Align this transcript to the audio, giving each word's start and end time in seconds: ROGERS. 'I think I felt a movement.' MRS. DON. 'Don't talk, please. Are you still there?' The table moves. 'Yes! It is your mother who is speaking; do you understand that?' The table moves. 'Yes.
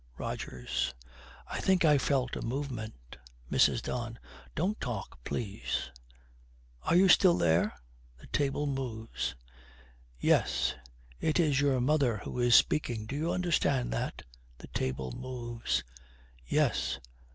ROGERS. 0.17 0.95
'I 1.47 1.59
think 1.59 1.85
I 1.85 1.99
felt 1.99 2.35
a 2.35 2.41
movement.' 2.41 3.17
MRS. 3.51 3.83
DON. 3.83 4.17
'Don't 4.55 4.81
talk, 4.81 5.23
please. 5.23 5.91
Are 6.81 6.95
you 6.95 7.07
still 7.07 7.37
there?' 7.37 7.75
The 8.19 8.25
table 8.25 8.65
moves. 8.65 9.35
'Yes! 10.19 10.73
It 11.19 11.39
is 11.39 11.61
your 11.61 11.79
mother 11.81 12.17
who 12.17 12.39
is 12.39 12.55
speaking; 12.55 13.05
do 13.05 13.15
you 13.15 13.31
understand 13.31 13.93
that?' 13.93 14.23
The 14.57 14.69
table 14.69 15.11
moves. 15.11 15.83
'Yes. 16.47 16.97